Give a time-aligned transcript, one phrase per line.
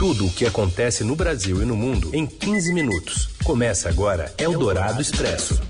[0.00, 3.26] Tudo o que acontece no Brasil e no mundo em 15 minutos.
[3.44, 5.60] Começa agora Eldorado Expresso.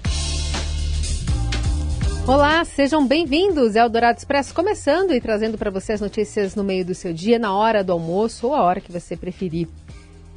[2.29, 3.75] Olá, sejam bem-vindos.
[3.75, 7.53] Eldorado Expresso começando e trazendo para você as notícias no meio do seu dia, na
[7.53, 9.67] hora do almoço ou a hora que você preferir.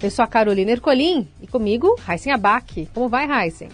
[0.01, 2.89] Eu sou a Carolina Ercolim e comigo, Raíssen Abac.
[2.95, 3.69] Como vai, Raíssen?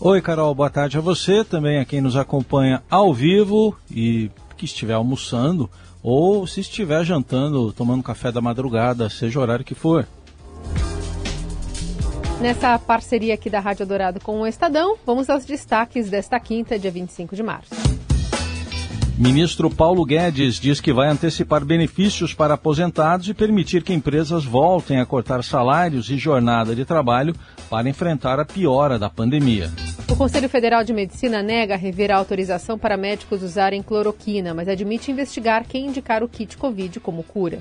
[0.00, 4.64] Oi, Carol, boa tarde a você, também a quem nos acompanha ao vivo e que
[4.64, 5.68] estiver almoçando
[6.04, 10.06] ou se estiver jantando, tomando café da madrugada, seja o horário que for.
[12.42, 16.90] Nessa parceria aqui da Rádio Dourado com o Estadão, vamos aos destaques desta quinta, dia
[16.90, 17.74] 25 de março.
[19.16, 25.00] Ministro Paulo Guedes diz que vai antecipar benefícios para aposentados e permitir que empresas voltem
[25.00, 27.34] a cortar salários e jornada de trabalho
[27.70, 29.70] para enfrentar a piora da pandemia.
[30.14, 35.10] O Conselho Federal de Medicina nega rever a autorização para médicos usarem cloroquina, mas admite
[35.10, 37.58] investigar quem indicar o kit Covid como cura.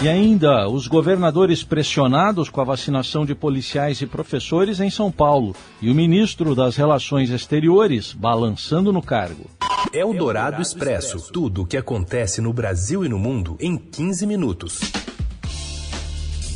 [0.00, 5.56] E ainda, os governadores pressionados com a vacinação de policiais e professores em São Paulo
[5.82, 9.50] e o ministro das Relações Exteriores balançando no cargo.
[9.92, 11.32] É o Dourado Expresso.
[11.32, 14.99] Tudo o que acontece no Brasil e no mundo em 15 minutos.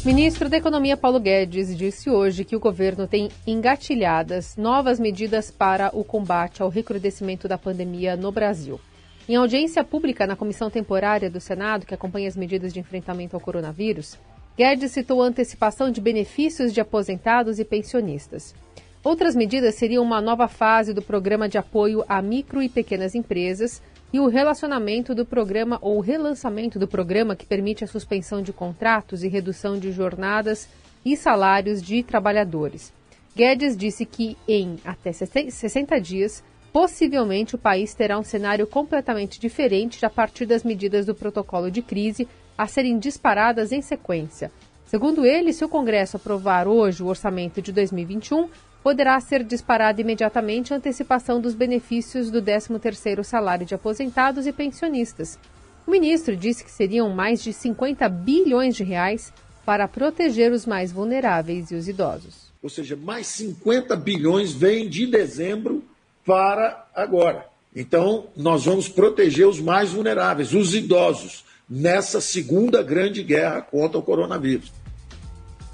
[0.05, 5.91] Ministro da Economia Paulo Guedes disse hoje que o governo tem engatilhadas novas medidas para
[5.95, 8.79] o combate ao recrudescimento da pandemia no Brasil.
[9.27, 13.41] Em audiência pública na comissão temporária do Senado, que acompanha as medidas de enfrentamento ao
[13.41, 14.19] coronavírus,
[14.59, 18.55] Guedes citou a antecipação de benefícios de aposentados e pensionistas.
[19.03, 23.81] Outras medidas seriam uma nova fase do programa de apoio a micro e pequenas empresas
[24.15, 29.25] e o relacionamento do programa ou relançamento do programa que permite a suspensão de contratos
[29.25, 30.69] e redução de jornadas
[31.05, 32.93] e salários de trabalhadores.
[33.35, 40.07] Guedes disse que em até 60 dias possivelmente o país terá um cenário completamente diferente
[40.07, 44.53] a partir das medidas do protocolo de crise a serem disparadas em sequência.
[44.85, 48.49] Segundo ele, se o Congresso aprovar hoje o orçamento de 2021,
[48.85, 55.39] poderá ser disparada imediatamente a antecipação dos benefícios do 13º salário de aposentados e pensionistas.
[55.87, 59.33] O ministro disse que seriam mais de 50 bilhões de reais
[59.65, 62.53] para proteger os mais vulneráveis e os idosos.
[62.63, 65.83] Ou seja, mais 50 bilhões vêm de dezembro
[66.25, 67.47] para agora.
[67.75, 74.03] Então, nós vamos proteger os mais vulneráveis, os idosos, nessa segunda grande guerra contra o
[74.03, 74.71] coronavírus.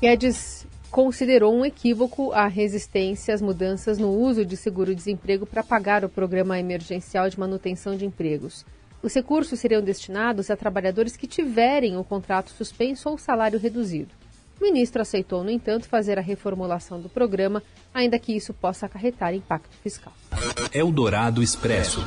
[0.00, 0.59] Guedes
[0.90, 6.58] considerou um equívoco a resistência às mudanças no uso de seguro-desemprego para pagar o programa
[6.58, 8.66] emergencial de manutenção de empregos.
[9.02, 14.10] Os recursos seriam destinados a trabalhadores que tiverem o contrato suspenso ou salário reduzido.
[14.60, 17.62] O ministro aceitou, no entanto, fazer a reformulação do programa,
[17.94, 20.12] ainda que isso possa acarretar impacto fiscal.
[20.74, 22.04] Eldorado Expresso.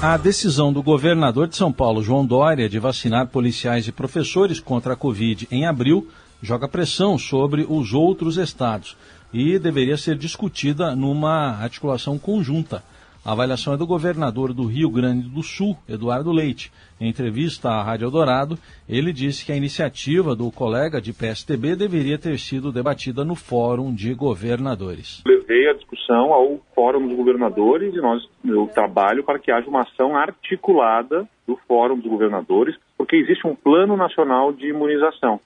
[0.00, 4.94] A decisão do governador de São Paulo, João Dória, de vacinar policiais e professores contra
[4.94, 6.08] a Covid em abril,
[6.42, 8.96] joga pressão sobre os outros estados
[9.32, 12.82] e deveria ser discutida numa articulação conjunta.
[13.24, 16.72] A avaliação é do governador do Rio Grande do Sul, Eduardo Leite.
[16.98, 18.58] Em entrevista à Rádio Eldorado,
[18.88, 23.94] ele disse que a iniciativa do colega de PSTB deveria ter sido debatida no Fórum
[23.94, 25.22] de Governadores.
[25.26, 29.82] Levei a discussão ao Fórum dos Governadores e nós, eu trabalho para que haja uma
[29.82, 35.38] ação articulada do Fórum dos Governadores, porque existe um plano nacional de imunização.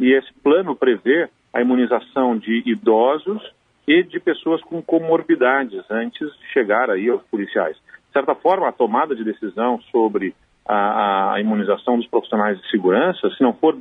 [0.00, 3.42] E esse plano prevê a imunização de idosos
[3.86, 7.76] e de pessoas com comorbidades antes de chegar aí aos policiais.
[7.76, 10.34] De certa forma, a tomada de decisão sobre
[10.66, 13.76] a, a imunização dos profissionais de segurança, se não for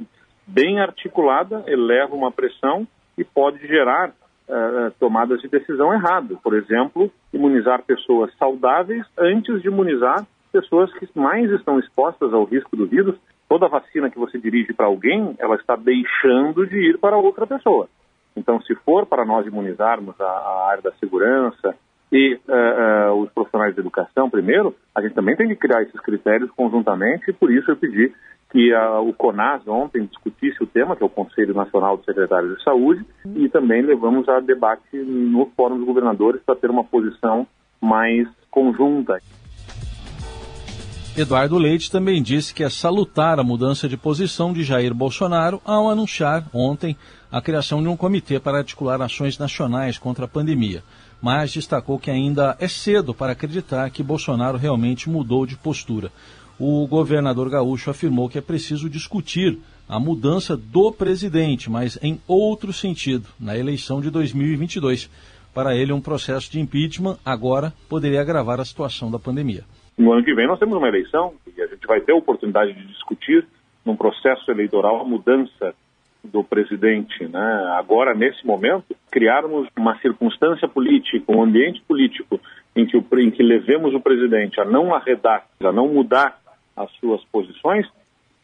[0.45, 2.87] bem articulada, eleva uma pressão
[3.17, 6.37] e pode gerar uh, tomadas de decisão erradas.
[6.41, 12.75] Por exemplo, imunizar pessoas saudáveis antes de imunizar pessoas que mais estão expostas ao risco
[12.75, 13.15] do vírus.
[13.49, 17.89] Toda vacina que você dirige para alguém, ela está deixando de ir para outra pessoa.
[18.37, 21.75] Então, se for para nós imunizarmos a, a área da segurança
[22.11, 25.99] e uh, uh, os profissionais de educação primeiro, a gente também tem que criar esses
[25.99, 28.13] critérios conjuntamente e por isso eu pedi
[28.51, 32.63] que o CONAS ontem discutisse o tema, que é o Conselho Nacional de Secretários de
[32.63, 37.45] Saúde, e também levamos a debate no Fórum dos Governadores para ter uma posição
[37.79, 39.19] mais conjunta.
[41.19, 45.89] Eduardo Leite também disse que é salutar a mudança de posição de Jair Bolsonaro ao
[45.89, 46.95] anunciar ontem
[47.29, 50.81] a criação de um comitê para articular ações nacionais contra a pandemia,
[51.21, 56.09] mas destacou que ainda é cedo para acreditar que Bolsonaro realmente mudou de postura.
[56.57, 62.71] O governador gaúcho afirmou que é preciso discutir a mudança do presidente, mas em outro
[62.71, 65.09] sentido, na eleição de 2022.
[65.53, 69.65] Para ele, um processo de impeachment agora poderia agravar a situação da pandemia.
[69.99, 72.71] No ano que vem nós temos uma eleição e a gente vai ter a oportunidade
[72.71, 73.45] de discutir
[73.85, 75.75] num processo eleitoral a mudança
[76.23, 77.75] do presidente, né?
[77.77, 82.39] Agora, nesse momento, criarmos uma circunstância política, um ambiente político
[82.73, 86.39] em que, o, em que levemos o presidente a não arredar, a não mudar
[86.77, 87.85] as suas posições,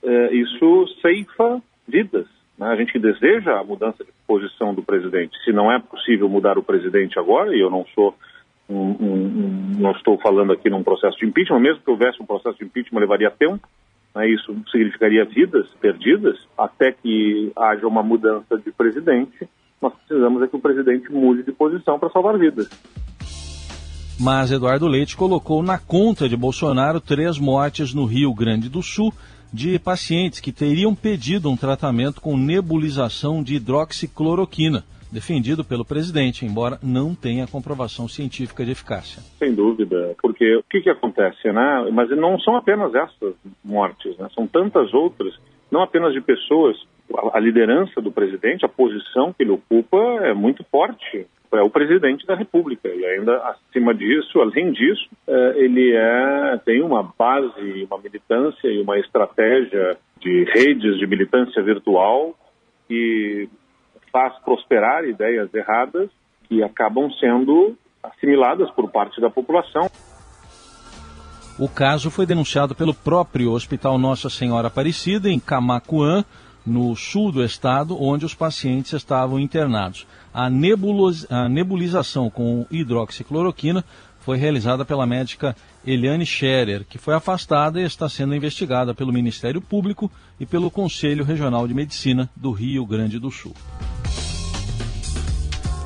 [0.04, 2.28] eh, isso ceifa vidas.
[2.58, 2.68] Né?
[2.68, 5.38] A gente deseja a mudança de posição do presidente.
[5.46, 8.14] Se não é possível mudar o presidente agora, e eu não sou
[8.70, 12.58] um, um, não estou falando aqui num processo de impeachment, mesmo que houvesse um processo
[12.58, 13.68] de impeachment, levaria tempo.
[14.16, 14.30] Né?
[14.30, 19.48] Isso significaria vidas perdidas até que haja uma mudança de presidente.
[19.82, 22.70] Nós precisamos é que o presidente mude de posição para salvar vidas.
[24.20, 29.14] Mas Eduardo Leite colocou na conta de Bolsonaro três mortes no Rio Grande do Sul
[29.54, 36.80] de pacientes que teriam pedido um tratamento com nebulização de hidroxicloroquina defendido pelo presidente, embora
[36.82, 39.22] não tenha comprovação científica de eficácia.
[39.40, 41.90] Sem dúvida, porque o que, que acontece, né?
[41.92, 44.28] Mas não são apenas essas mortes, né?
[44.34, 45.34] São tantas outras,
[45.72, 46.78] não apenas de pessoas.
[47.34, 51.28] A liderança do presidente, a posição que ele ocupa é muito forte.
[51.54, 56.82] É o presidente da República e ainda acima disso, além disso, é, ele é, tem
[56.82, 62.36] uma base, uma militância e uma estratégia de redes de militância virtual
[62.88, 63.48] que
[64.16, 66.10] faz prosperar ideias erradas
[66.48, 69.92] que acabam sendo assimiladas por parte da população.
[71.60, 76.24] O caso foi denunciado pelo próprio Hospital Nossa Senhora Aparecida, em Camacuã,
[76.66, 80.08] no sul do estado, onde os pacientes estavam internados.
[80.34, 83.84] A, a nebulização com hidroxicloroquina
[84.22, 89.60] foi realizada pela médica Eliane Scherer, que foi afastada e está sendo investigada pelo Ministério
[89.60, 90.10] Público
[90.40, 93.54] e pelo Conselho Regional de Medicina do Rio Grande do Sul.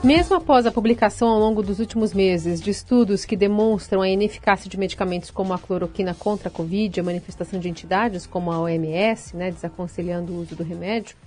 [0.02, 4.70] Mesmo após a publicação ao longo dos últimos meses de estudos que demonstram a ineficácia
[4.70, 9.36] de medicamentos como a cloroquina contra a Covid, a manifestação de entidades como a OMS,
[9.36, 11.18] né, desaconselhando o uso do remédio,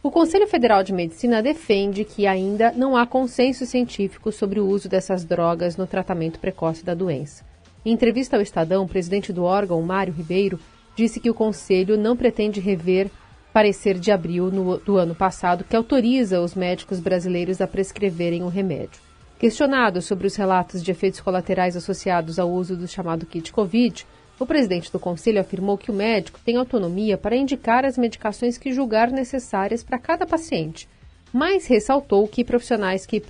[0.00, 4.88] o Conselho Federal de Medicina defende que ainda não há consenso científico sobre o uso
[4.88, 7.44] dessas drogas no tratamento precoce da doença.
[7.84, 10.60] Em entrevista ao Estadão, o presidente do órgão, Mário Ribeiro,
[10.94, 13.10] disse que o Conselho não pretende rever
[13.52, 18.48] parecer de abril no, do ano passado que autoriza os médicos brasileiros a prescreverem o
[18.48, 19.00] remédio.
[19.38, 24.06] Questionado sobre os relatos de efeitos colaterais associados ao uso do chamado kit Covid,
[24.38, 28.72] o presidente do conselho afirmou que o médico tem autonomia para indicar as medicações que
[28.72, 30.88] julgar necessárias para cada paciente,
[31.32, 33.22] mas ressaltou que profissionais que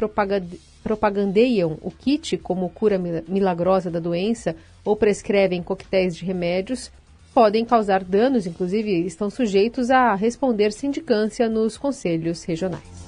[0.82, 6.90] propagandeiam o kit como cura milagrosa da doença ou prescrevem coquetéis de remédios
[7.34, 13.00] podem causar danos, inclusive estão sujeitos a responder sindicância nos conselhos regionais.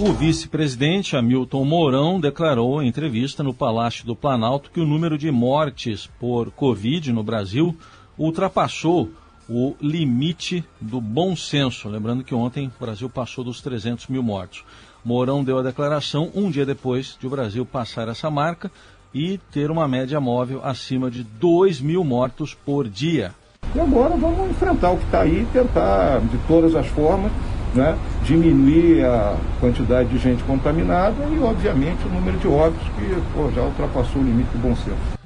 [0.00, 5.28] O vice-presidente Hamilton Mourão declarou em entrevista no Palácio do Planalto que o número de
[5.28, 7.76] mortes por Covid no Brasil
[8.16, 9.10] ultrapassou
[9.48, 11.88] o limite do bom senso.
[11.88, 14.62] Lembrando que ontem o Brasil passou dos 300 mil mortos.
[15.04, 18.70] Mourão deu a declaração um dia depois de o Brasil passar essa marca
[19.18, 23.32] e ter uma média móvel acima de 2 mil mortos por dia.
[23.74, 27.32] E agora vamos enfrentar o que está aí, tentar de todas as formas
[27.74, 33.50] né, diminuir a quantidade de gente contaminada e, obviamente, o número de óbitos que pô,
[33.50, 35.17] já ultrapassou o limite do bom senso.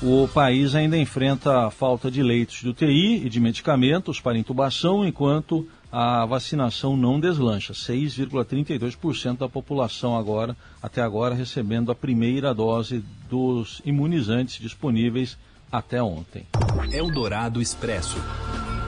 [0.00, 5.04] O país ainda enfrenta a falta de leitos de UTI e de medicamentos para intubação,
[5.04, 7.72] enquanto a vacinação não deslancha.
[7.72, 15.36] 6,32% da população agora, até agora, recebendo a primeira dose dos imunizantes disponíveis
[15.70, 16.46] até ontem.
[16.92, 18.18] Eldorado Expresso.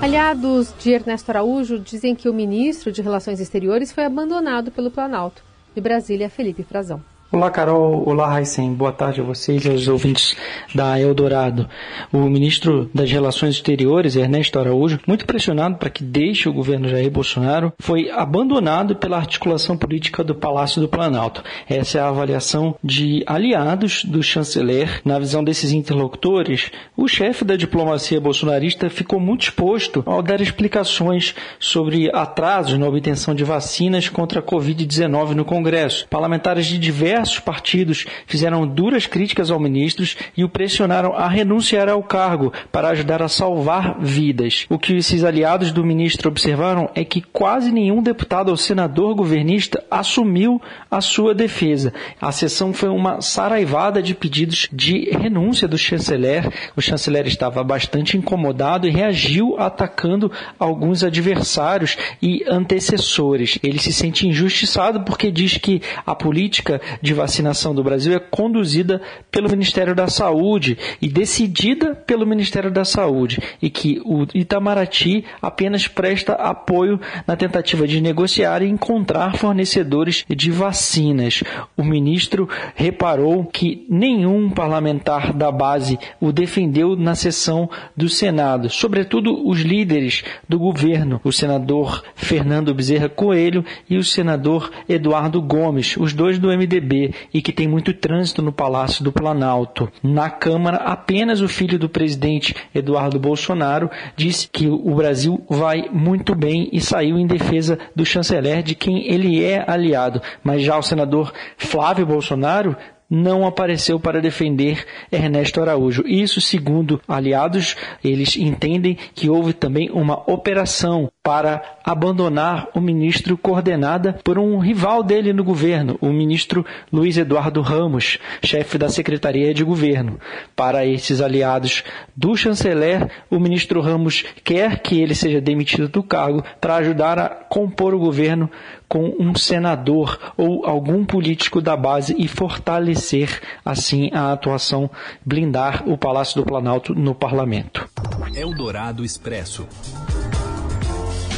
[0.01, 5.43] Aliados de Ernesto Araújo dizem que o ministro de Relações Exteriores foi abandonado pelo Planalto.
[5.75, 7.03] De Brasília, Felipe Frazão.
[7.33, 8.03] Olá, Carol.
[8.09, 8.75] Olá, Raíssen.
[8.75, 10.35] Boa tarde a vocês e aos ouvintes
[10.75, 11.69] da Eldorado.
[12.13, 17.09] O ministro das Relações Exteriores, Ernesto Araújo, muito pressionado para que deixe o governo Jair
[17.09, 21.45] Bolsonaro, foi abandonado pela articulação política do Palácio do Planalto.
[21.69, 25.01] Essa é a avaliação de aliados do chanceler.
[25.05, 31.37] Na visão desses interlocutores, o chefe da diplomacia bolsonarista ficou muito exposto ao dar explicações
[31.61, 36.09] sobre atrasos na obtenção de vacinas contra a Covid-19 no Congresso.
[36.09, 41.89] Parlamentares de diversos diversos partidos fizeram duras críticas ao ministro e o pressionaram a renunciar
[41.89, 44.67] ao cargo para ajudar a salvar vidas.
[44.69, 49.85] O que esses aliados do ministro observaram é que quase nenhum deputado ou senador governista
[49.91, 50.61] assumiu
[50.91, 51.93] a sua defesa.
[52.21, 56.51] A sessão foi uma saraivada de pedidos de renúncia do chanceler.
[56.77, 63.59] O chanceler estava bastante incomodado e reagiu atacando alguns adversários e antecessores.
[63.63, 68.21] Ele se sente injustiçado porque diz que a política de de vacinação do Brasil é
[68.21, 69.03] conduzida
[69.33, 75.89] pelo Ministério da Saúde e decidida pelo Ministério da Saúde e que o Itamaraty apenas
[75.89, 81.43] presta apoio na tentativa de negociar e encontrar fornecedores de vacinas.
[81.77, 89.49] O ministro reparou que nenhum parlamentar da base o defendeu na sessão do Senado, sobretudo
[89.49, 96.13] os líderes do governo, o senador Fernando Bezerra Coelho e o senador Eduardo Gomes, os
[96.13, 97.00] dois do MDB,
[97.33, 99.91] e que tem muito trânsito no Palácio do Planalto.
[100.03, 106.35] Na Câmara, apenas o filho do presidente Eduardo Bolsonaro disse que o Brasil vai muito
[106.35, 110.21] bem e saiu em defesa do chanceler de quem ele é aliado.
[110.43, 112.77] Mas já o senador Flávio Bolsonaro
[113.11, 116.05] não apareceu para defender Ernesto Araújo.
[116.07, 124.19] Isso, segundo aliados, eles entendem que houve também uma operação para abandonar o ministro coordenada
[124.25, 129.65] por um rival dele no governo, o ministro Luiz Eduardo Ramos, chefe da Secretaria de
[129.65, 130.19] Governo.
[130.55, 131.83] Para esses aliados
[132.17, 137.29] do chanceler, o ministro Ramos quer que ele seja demitido do cargo para ajudar a
[137.29, 138.51] compor o governo
[138.91, 144.91] com um senador ou algum político da base e fortalecer assim a atuação,
[145.25, 147.89] blindar o Palácio do Planalto no parlamento.
[148.35, 149.65] Eldorado Expresso.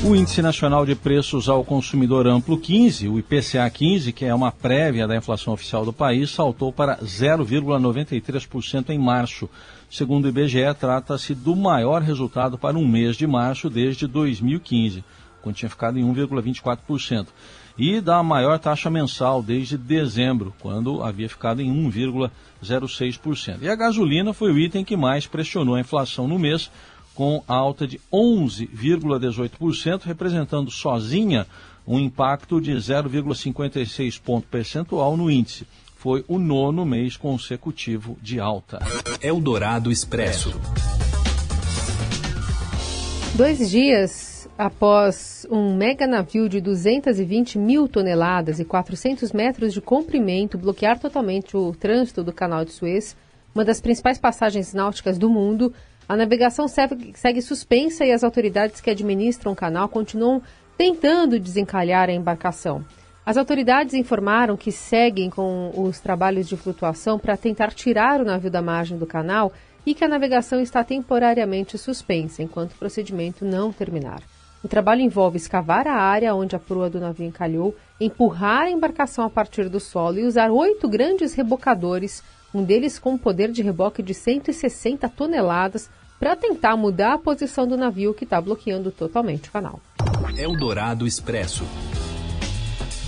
[0.03, 4.51] O Índice Nacional de Preços ao Consumidor Amplo 15, o IPCA 15, que é uma
[4.51, 9.49] prévia da inflação oficial do país, saltou para 0,93% em março.
[9.91, 15.05] Segundo o IBGE, trata-se do maior resultado para um mês de março desde 2015
[15.43, 17.27] quando tinha ficado em 1,24%,
[17.77, 23.59] e da maior taxa mensal desde dezembro, quando havia ficado em 1,06%.
[23.63, 26.71] E a gasolina foi o item que mais pressionou a inflação no mês,
[27.15, 31.47] com alta de 11,18%, representando sozinha
[31.87, 35.67] um impacto de 0,56 ponto percentual no índice.
[35.97, 38.81] Foi o nono mês consecutivo de alta.
[39.21, 40.53] Eldorado Expresso.
[43.35, 44.32] Dois dias
[44.63, 51.57] após um mega navio de 220 mil toneladas e 400 metros de comprimento bloquear totalmente
[51.57, 53.17] o trânsito do Canal de Suez,
[53.53, 55.75] uma das principais passagens náuticas do mundo,
[56.09, 60.41] a navegação segue, suspensa e as autoridades que administram o canal continuam
[60.79, 62.85] tentando desencalhar a embarcação.
[63.27, 68.51] As autoridades informaram que seguem com os trabalhos de flutuação para tentar tirar o navio
[68.51, 69.53] da margem do canal
[69.85, 74.23] e que a navegação está temporariamente suspensa enquanto o procedimento não terminar.
[74.65, 79.25] O trabalho envolve escavar a área onde a proa do navio encalhou, empurrar a embarcação
[79.25, 82.23] a partir do solo e usar oito grandes rebocadores,
[82.55, 85.91] um deles com um poder de reboque de 160 toneladas,
[86.21, 89.81] para tentar mudar a posição do navio que está bloqueando totalmente o canal.
[90.39, 91.65] Eldorado Expresso.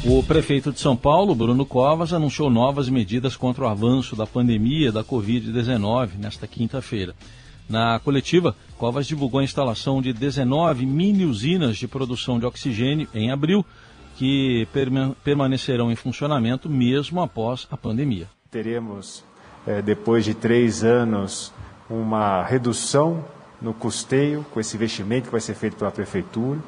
[0.04, 4.90] O prefeito de São Paulo, Bruno Covas, anunciou novas medidas contra o avanço da pandemia
[4.90, 7.14] da Covid-19 nesta quinta-feira.
[7.68, 13.30] Na coletiva, Covas divulgou a instalação de 19 mini usinas de produção de oxigênio em
[13.30, 13.64] abril,
[14.16, 14.68] que
[15.25, 18.28] permanecerão em funcionamento mesmo após a pandemia.
[18.50, 19.25] Teremos,
[19.66, 21.52] é, depois de três anos,
[21.88, 23.25] uma redução
[23.61, 26.61] no custeio com esse investimento que vai ser feito pela Prefeitura.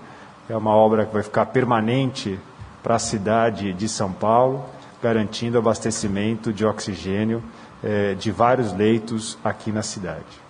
[0.49, 2.38] É uma obra que vai ficar permanente
[2.83, 4.65] para a cidade de São Paulo,
[5.03, 7.43] garantindo abastecimento de oxigênio
[7.83, 10.46] é, de vários leitos aqui na cidade.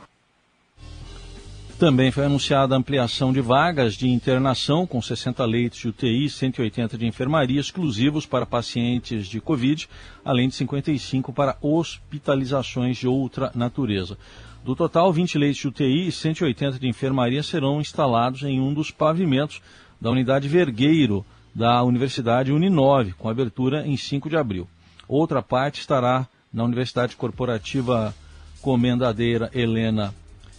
[1.79, 6.31] Também foi anunciada a ampliação de vagas de internação, com 60 leitos de UTI e
[6.31, 9.87] 180 de enfermaria exclusivos para pacientes de Covid,
[10.25, 14.17] além de 55 para hospitalizações de outra natureza.
[14.65, 18.91] Do total, 20 leitos de UTI e 180 de enfermaria serão instalados em um dos
[18.91, 19.61] pavimentos
[20.01, 24.67] da unidade Vergueiro da Universidade Uninove, com abertura em 5 de abril.
[25.07, 28.15] Outra parte estará na Universidade Corporativa
[28.63, 30.15] Comendadeira Helena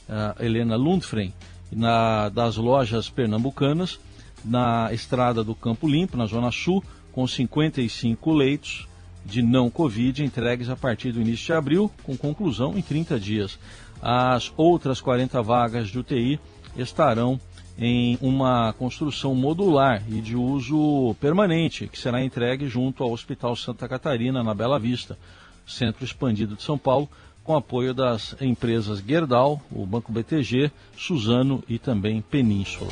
[0.10, 1.34] uh, Helena Lundfren,
[1.72, 4.00] na, das lojas pernambucanas,
[4.44, 8.88] na estrada do Campo Limpo, na Zona Sul, com 55 leitos
[9.26, 13.60] de não Covid entregues a partir do início de abril, com conclusão em 30 dias.
[14.02, 16.40] As outras 40 vagas de UTI
[16.78, 17.40] estarão
[17.78, 23.88] em uma construção modular e de uso permanente, que será entregue junto ao Hospital Santa
[23.88, 25.18] Catarina, na Bela Vista,
[25.66, 27.10] centro expandido de São Paulo,
[27.48, 32.92] com apoio das empresas Gerdau, o Banco BTG, Suzano e também Península.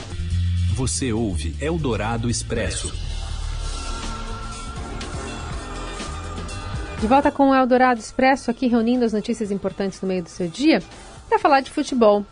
[0.76, 2.94] Você ouve Eldorado Expresso.
[7.02, 10.48] De volta com o Eldorado Expresso, aqui reunindo as notícias importantes no meio do seu
[10.48, 10.82] dia,
[11.28, 12.26] para falar de futebol.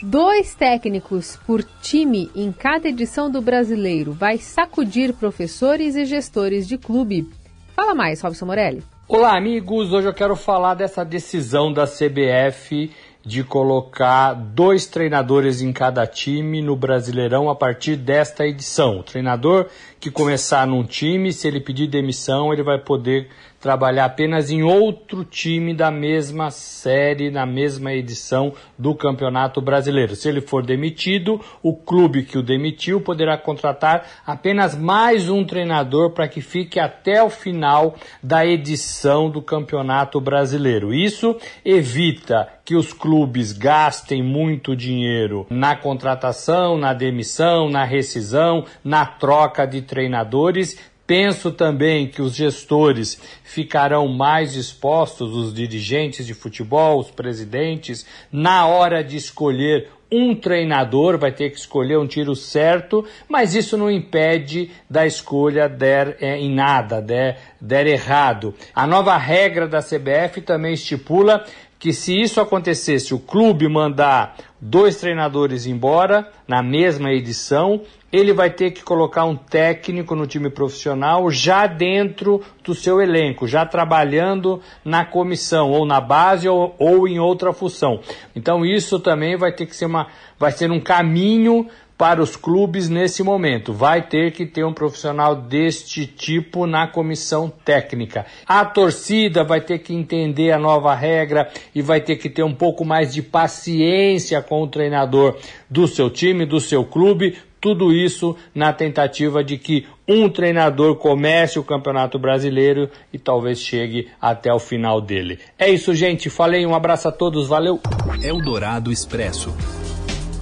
[0.00, 6.78] Dois técnicos por time em cada edição do Brasileiro vai sacudir professores e gestores de
[6.78, 7.28] clube.
[7.74, 8.91] Fala mais, Robson Morelli.
[9.08, 9.92] Olá, amigos.
[9.92, 12.90] Hoje eu quero falar dessa decisão da CBF
[13.24, 19.00] de colocar dois treinadores em cada time no Brasileirão a partir desta edição.
[19.00, 19.66] O treinador
[20.00, 23.28] que começar num time, se ele pedir demissão, ele vai poder
[23.62, 30.16] trabalhar apenas em outro time da mesma série, na mesma edição do Campeonato Brasileiro.
[30.16, 36.10] Se ele for demitido, o clube que o demitiu poderá contratar apenas mais um treinador
[36.10, 40.92] para que fique até o final da edição do Campeonato Brasileiro.
[40.92, 49.06] Isso evita que os clubes gastem muito dinheiro na contratação, na demissão, na rescisão, na
[49.06, 56.98] troca de treinadores Penso também que os gestores ficarão mais expostos, os dirigentes de futebol,
[56.98, 63.04] os presidentes, na hora de escolher um treinador, vai ter que escolher um tiro certo,
[63.28, 68.54] mas isso não impede da escolha der é, em nada, der, der errado.
[68.74, 71.44] A nova regra da CBF também estipula
[71.78, 78.50] que se isso acontecesse, o clube mandar dois treinadores embora na mesma edição, ele vai
[78.50, 84.60] ter que colocar um técnico no time profissional já dentro do seu elenco, já trabalhando
[84.84, 88.00] na comissão, ou na base ou, ou em outra função.
[88.36, 91.66] Então isso também vai ter que ser uma, vai ser um caminho
[92.02, 93.72] para os clubes nesse momento.
[93.72, 98.26] Vai ter que ter um profissional deste tipo na comissão técnica.
[98.44, 102.54] A torcida vai ter que entender a nova regra e vai ter que ter um
[102.54, 105.38] pouco mais de paciência com o treinador
[105.70, 107.38] do seu time, do seu clube.
[107.62, 114.08] Tudo isso na tentativa de que um treinador comece o Campeonato Brasileiro e talvez chegue
[114.20, 115.38] até o final dele.
[115.56, 116.28] É isso, gente.
[116.28, 117.78] Falei, um abraço a todos, valeu.
[118.20, 119.54] Eldorado Expresso.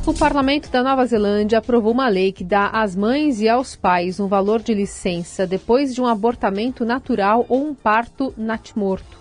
[0.06, 4.18] O parlamento da Nova Zelândia aprovou uma lei que dá às mães e aos pais
[4.18, 9.18] um valor de licença depois de um abortamento natural ou um parto natimorto.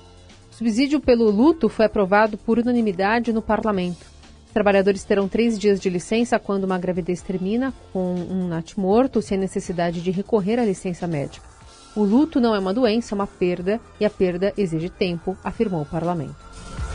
[0.49, 4.08] O subsídio pelo luto foi aprovado por unanimidade no parlamento.
[4.53, 10.01] Trabalhadores terão três dias de licença quando uma gravidez termina com um natimorto, sem necessidade
[10.01, 11.47] de recorrer à licença médica.
[11.95, 15.81] O luto não é uma doença, é uma perda, e a perda exige tempo, afirmou
[15.81, 16.35] o parlamento.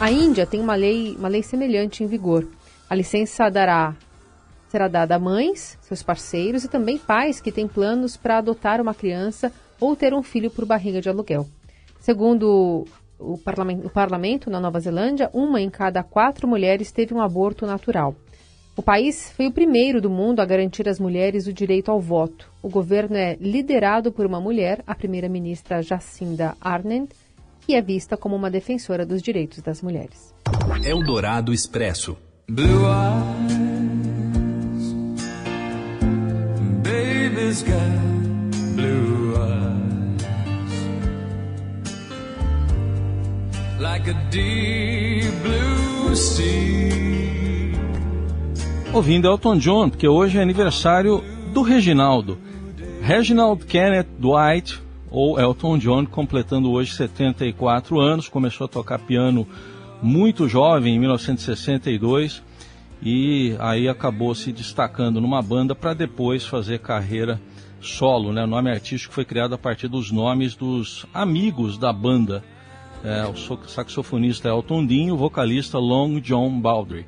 [0.00, 2.46] A Índia tem uma lei, uma lei semelhante em vigor.
[2.90, 3.94] A licença dará,
[4.68, 8.94] será dada a mães, seus parceiros e também pais que têm planos para adotar uma
[8.94, 11.46] criança ou ter um filho por barriga de aluguel.
[12.00, 12.87] Segundo
[13.18, 17.66] o parlamento, o parlamento na Nova Zelândia, uma em cada quatro mulheres teve um aborto
[17.66, 18.14] natural.
[18.77, 22.50] O país foi o primeiro do mundo a garantir às mulheres o direito ao voto.
[22.61, 27.09] O governo é liderado por uma mulher, a primeira-ministra Jacinda Ardern,
[27.61, 30.35] que é vista como uma defensora dos direitos das mulheres.
[30.85, 32.16] Eldorado Expresso.
[32.48, 32.85] Blue
[44.04, 46.92] like a deep blue sea.
[48.92, 52.38] Ouvindo Elton John, porque hoje é aniversário do Reginaldo.
[53.00, 59.46] Reginald Kenneth Dwight, ou Elton John, completando hoje 74 anos, começou a tocar piano
[60.02, 62.42] muito jovem, em 1962,
[63.02, 67.40] e aí acabou se destacando numa banda para depois fazer carreira
[67.80, 68.32] solo.
[68.32, 68.44] Né?
[68.44, 72.44] O nome artístico foi criado a partir dos nomes dos amigos da banda.
[73.04, 77.06] É, o saxofonista Elton Dean, o vocalista Long John Baldry.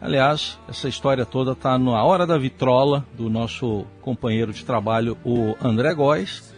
[0.00, 5.56] Aliás, essa história toda está na Hora da Vitrola, do nosso companheiro de trabalho, o
[5.62, 6.54] André Góes.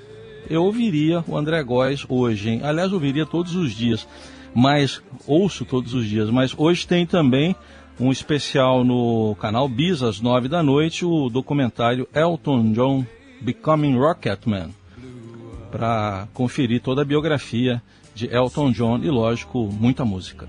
[0.51, 2.61] Eu ouviria o André Góes hoje, hein?
[2.65, 4.07] Aliás, ouviria todos os dias
[4.55, 6.31] mas ouço todos os dias.
[6.31, 7.57] Mas hoje tem também
[7.99, 13.07] um especial no canal Bis às nove da noite, o documentário Elton John
[13.41, 14.71] Becoming Rocketman,
[15.73, 17.83] para conferir toda a biografia
[18.15, 20.47] de Elton John e, lógico, muita música.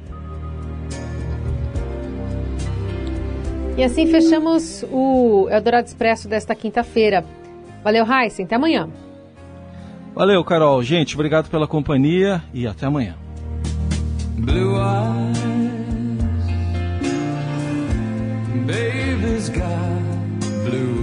[3.75, 7.25] E assim fechamos o Eldorado Expresso desta quinta-feira.
[7.83, 8.45] Valeu, Heisen.
[8.45, 8.87] Até amanhã.
[10.13, 10.83] Valeu, Carol.
[10.83, 13.15] Gente, obrigado pela companhia e até amanhã
[14.37, 15.37] blue eyes.
[18.65, 19.99] Baby's got
[20.65, 21.02] blue